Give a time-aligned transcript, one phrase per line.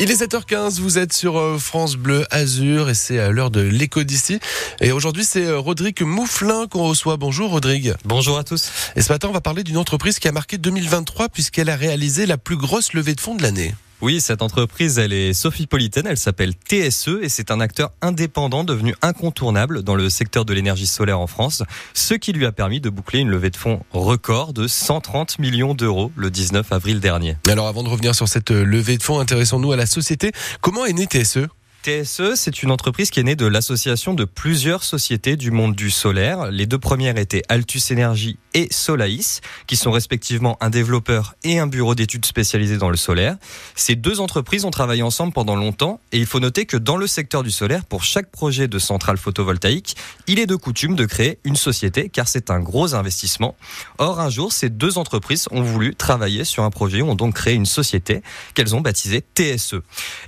[0.00, 3.60] Il est 7h15, vous êtes sur euh, France Bleu Azur et c'est à l'heure de
[3.60, 4.38] l'écho d'ici.
[4.80, 7.16] Et aujourd'hui, c'est euh, Rodrigue Mouflin qu'on reçoit.
[7.16, 7.94] Bonjour Rodrigue.
[8.04, 8.70] Bonjour à tous.
[8.94, 12.26] Et ce matin, on va parler d'une entreprise qui a marqué 2023 puisqu'elle a réalisé
[12.26, 13.74] la plus grosse levée de fonds de l'année.
[14.00, 18.94] Oui, cette entreprise, elle est sophipolitaine, elle s'appelle TSE et c'est un acteur indépendant devenu
[19.02, 21.64] incontournable dans le secteur de l'énergie solaire en France,
[21.94, 25.74] ce qui lui a permis de boucler une levée de fonds record de 130 millions
[25.74, 27.36] d'euros le 19 avril dernier.
[27.48, 30.30] Alors avant de revenir sur cette euh, levée de fonds, intéressons-nous à la société.
[30.60, 31.48] Comment est née TSE
[31.88, 35.90] TSE, c'est une entreprise qui est née de l'association de plusieurs sociétés du monde du
[35.90, 36.50] solaire.
[36.50, 41.66] Les deux premières étaient Altus Energy et Solaïs, qui sont respectivement un développeur et un
[41.66, 43.38] bureau d'études spécialisé dans le solaire.
[43.74, 47.06] Ces deux entreprises ont travaillé ensemble pendant longtemps et il faut noter que dans le
[47.06, 51.38] secteur du solaire, pour chaque projet de centrale photovoltaïque, il est de coutume de créer
[51.44, 53.56] une société car c'est un gros investissement.
[53.96, 57.54] Or, un jour, ces deux entreprises ont voulu travailler sur un projet, ont donc créé
[57.54, 59.76] une société qu'elles ont baptisée TSE.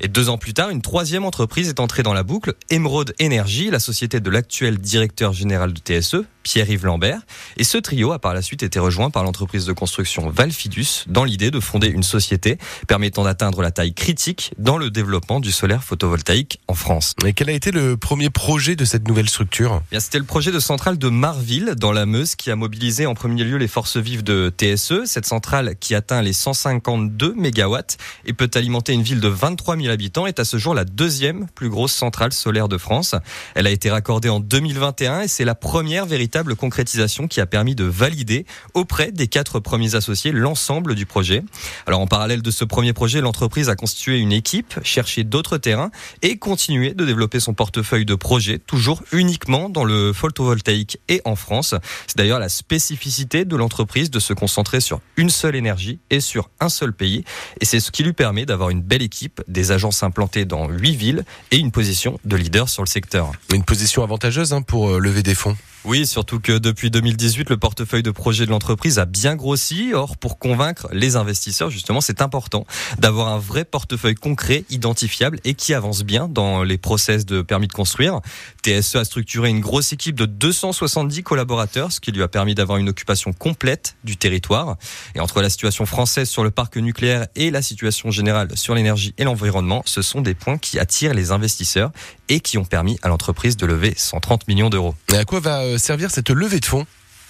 [0.00, 2.54] Et deux ans plus tard, une troisième entreprise est entrée dans la boucle.
[2.70, 7.20] Emerald Energy, la société de l'actuel directeur général de TSE, Pierre-Yves Lambert.
[7.56, 11.24] Et ce trio a par la suite été rejoint par l'entreprise de construction Valfidus dans
[11.24, 15.84] l'idée de fonder une société permettant d'atteindre la taille critique dans le développement du solaire
[15.84, 17.14] photovoltaïque en France.
[17.24, 19.82] Et quel a été le premier projet de cette nouvelle structure?
[19.92, 23.14] Eh C'était le projet de centrale de Marville dans la Meuse qui a mobilisé en
[23.14, 25.04] premier lieu les forces vives de TSE.
[25.04, 29.88] Cette centrale qui atteint les 152 mégawatts et peut alimenter une ville de 23 000
[29.88, 33.14] habitants est à ce jour la deuxième plus grosse centrale solaire de France.
[33.54, 36.29] Elle a été raccordée en 2021 et c'est la première véritable
[36.60, 41.42] concrétisation qui a permis de valider auprès des quatre premiers associés l'ensemble du projet.
[41.86, 45.90] Alors en parallèle de ce premier projet, l'entreprise a constitué une équipe, cherché d'autres terrains
[46.22, 51.36] et continué de développer son portefeuille de projets, toujours uniquement dans le photovoltaïque et en
[51.36, 51.74] France.
[52.06, 56.50] C'est d'ailleurs la spécificité de l'entreprise de se concentrer sur une seule énergie et sur
[56.60, 57.24] un seul pays.
[57.60, 60.94] Et c'est ce qui lui permet d'avoir une belle équipe, des agences implantées dans huit
[60.94, 63.32] villes et une position de leader sur le secteur.
[63.52, 65.56] Une position avantageuse hein, pour euh, lever des fonds.
[65.86, 69.92] Oui, surtout que depuis 2018, le portefeuille de projet de l'entreprise a bien grossi.
[69.94, 72.66] Or, pour convaincre les investisseurs, justement, c'est important
[72.98, 77.66] d'avoir un vrai portefeuille concret, identifiable et qui avance bien dans les process de permis
[77.66, 78.20] de construire.
[78.62, 82.76] TSE a structuré une grosse équipe de 270 collaborateurs, ce qui lui a permis d'avoir
[82.76, 84.76] une occupation complète du territoire.
[85.14, 89.14] Et entre la situation française sur le parc nucléaire et la situation générale sur l'énergie
[89.16, 91.90] et l'environnement, ce sont des points qui attirent les investisseurs
[92.28, 94.94] et qui ont permis à l'entreprise de lever 130 millions d'euros.
[95.12, 96.86] À quoi va euh, servir cette levée de fonds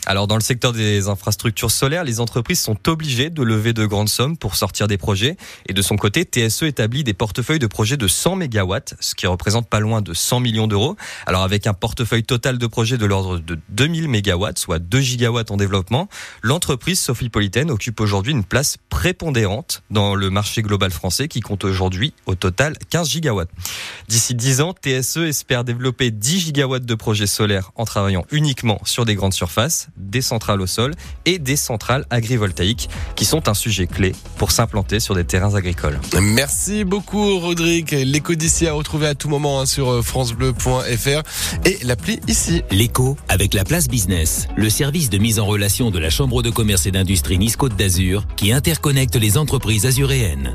[0.06, 4.08] alors dans le secteur des infrastructures solaires, les entreprises sont obligées de lever de grandes
[4.08, 5.36] sommes pour sortir des projets.
[5.66, 9.26] Et de son côté, TSE établit des portefeuilles de projets de 100 mégawatts, ce qui
[9.26, 10.96] représente pas loin de 100 millions d'euros.
[11.26, 15.50] Alors avec un portefeuille total de projets de l'ordre de 2000 mégawatts, soit 2 gigawatts
[15.50, 16.08] en développement,
[16.42, 22.14] l'entreprise Sophiepolitaine occupe aujourd'hui une place prépondérante dans le marché global français qui compte aujourd'hui
[22.24, 23.50] au total 15 gigawatts.
[24.08, 29.04] D'ici 10 ans, TSE espère développer 10 gigawatts de projets solaires en travaillant uniquement sur
[29.04, 33.86] des grandes surfaces des centrales au sol et des centrales agrivoltaïques qui sont un sujet
[33.86, 36.00] clé pour s'implanter sur des terrains agricoles.
[36.20, 37.92] Merci beaucoup Rodrigue.
[37.92, 41.22] L'écho d'ici à retrouver à tout moment hein, sur euh, francebleu.fr
[41.64, 42.62] et l'appli ici.
[42.70, 46.50] L'écho avec la place business, le service de mise en relation de la Chambre de
[46.50, 50.54] commerce et d'industrie Nice Côte d'Azur qui interconnecte les entreprises azuréennes.